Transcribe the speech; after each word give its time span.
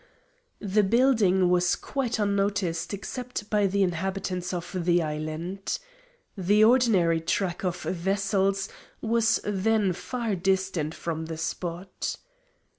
The 0.59 0.81
building 0.81 1.47
was 1.51 1.75
quite 1.75 2.17
unnoticed 2.17 2.91
except 2.91 3.51
by 3.51 3.67
the 3.67 3.83
inhabitants 3.83 4.51
of 4.51 4.71
the 4.73 4.99
island. 5.03 5.77
The 6.35 6.63
ordinary 6.63 7.19
track 7.21 7.63
of 7.63 7.83
vessels 7.83 8.67
was 8.99 9.39
then 9.43 9.93
far 9.93 10.33
distant 10.35 10.95
from 10.95 11.27
the 11.27 11.37
spot. 11.37 12.15